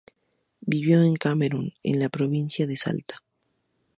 [0.61, 3.21] Vivió en Camerún y en la provincia de Salta.